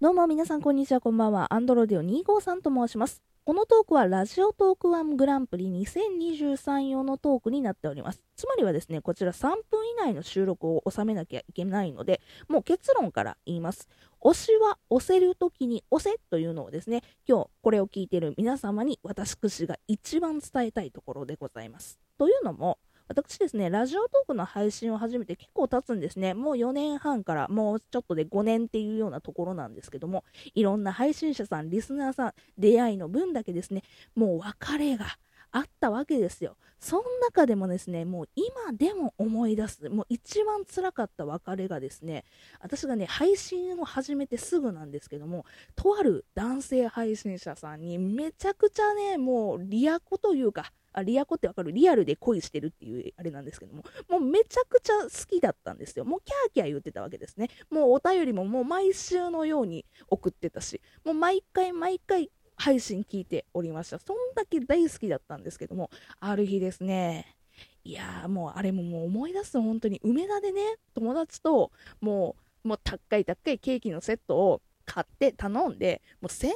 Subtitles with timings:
[0.00, 1.52] どうも皆さんこんにちはこんばんは。
[1.52, 3.20] アンドロデオ253と申します。
[3.44, 8.22] このトークはラジオトークワングランプリ2023用のトークになっております。
[8.36, 9.56] つまりはですね、こちら3分
[9.90, 13.88] 以内の収録を収めなきゃいけないので、もう結論から言います。
[14.22, 21.98] 推しは押せるときに押せというのをですね、今日これを聞いている皆様に私くしが一番伝えたいところでございます。
[22.18, 22.78] というのも、
[23.08, 26.34] 私ですね、ラジオトークの配信を始めて結構経つんですね。
[26.34, 33.82] もう4年半からもうちょっとで5年っていうようなところなんですけども、いろんな配信者さん、リスナーさん、出会いの分だけですね、
[34.14, 35.06] もう別れが
[35.52, 36.58] あったわけですよ。
[36.78, 42.24] その中でもですね、もう今でも思い出す、もう一番辛かった別れがですね、
[42.60, 51.72] 私がね、配信を始めてすぐなんですけども、とある男性配信者さんにめちゃくちゃね、もうリアコというか、あリアコってわかる？
[51.72, 56.04] リアルで恋してるっていうあれなんですけども、もうめちゃくちゃ好きだったんですよ。
[56.04, 57.48] もうキャーキャー言ってたわけですね。
[57.70, 63.98] もうお便りももう毎週のように送ってたし、もう毎回毎回配信聞いておりました。
[63.98, 67.36] そんだけ大好きだったんですけども、ある日ですね、
[67.84, 70.62] いやーもうあれももう思い出すと本当に梅田でね、
[70.94, 76.50] 友達ともう、もう高い高いケーキのセットを買って頼んで、もう1300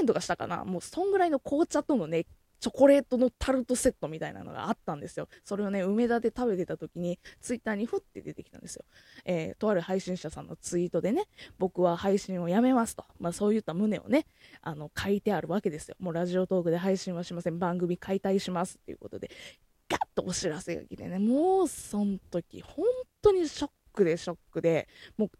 [0.00, 0.64] 円とかしたかな。
[0.64, 2.26] もうそんぐらいの紅茶とのね、
[2.60, 5.28] チョコレートのタルトセットみたいなのがあったんですよ。
[5.44, 8.84] それをね、梅田で食べてた時に、ツイッターにふって出てきたんですよ。
[9.24, 11.24] えー、とある配信者さんのツイートでね、
[11.58, 13.04] 僕は配信をやめますと。
[13.18, 14.26] まあそういった旨をね、
[14.60, 15.96] あの、書いてあるわけですよ。
[15.98, 17.58] もうラジオトークで配信はしません。
[17.58, 19.30] 番組解体しますっていうことで、
[19.88, 22.84] ガッとお知らせが来てね、もうその時、本
[23.22, 24.86] 当にショックでショックで、
[25.16, 25.30] もう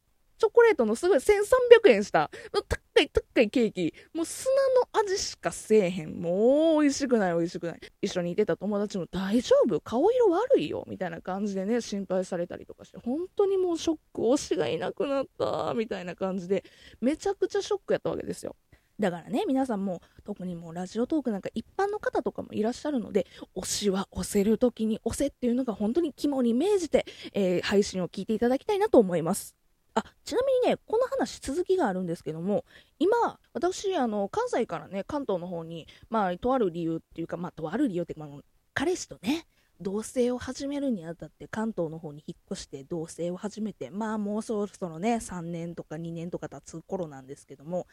[0.41, 4.51] チョコレートのすごい1300円した、高い高いケーキ、もう砂
[4.95, 6.21] の味しかせえへん。
[6.21, 7.81] もう美味しくない美味しくない。
[8.01, 9.81] 一緒にいてた友達も大丈夫？
[9.81, 16.65] 顔色悪いよみたいな感じでね、心配されたりとかして、本当にもうショック、推しがいなくなったみたいな感じで、
[17.03, 18.57] めちゃくちゃショックやったわけですよ。
[18.99, 29.57] だからね、皆さんも、特にもうラジオトークなんか一般の方とかもいらっしゃるので、推しは押せる時に押せっていうのが本当に肝に銘じて、えー、配信を聞いていただきたいなと思います。
[30.05, 32.65] あちなみにね、この話、続きがあるんですけども、
[32.99, 38.41] 今、私、あの関西からね、関東の方に、まあ、とある理由っていうか、まあ、とある理由っていうか、まあ、
[38.75, 39.47] 彼氏とね、
[39.81, 47.87] 同棲を始めるにあたって関東の方に引っ越して同棲を始めてまあもうそろそろね3年とか2年とか経つ頃なんですけども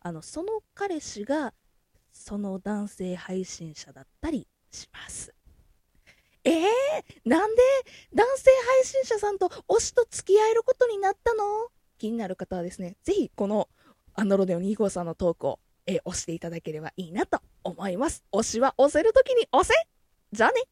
[0.00, 1.52] あのその彼氏が
[2.12, 5.34] その男性配信者だったりします。
[6.56, 7.62] えー、なんで
[8.14, 11.44] 男性配信者さんと推しと付き合えることになったの？
[11.98, 13.68] 気になる方はですね、ぜひこの
[14.14, 18.24] アンドロデオ2号さんのトークを、えー、押していただければいいなと思います。
[18.32, 19.72] 推しは押せるときに押せ！
[20.32, 20.62] じゃあね。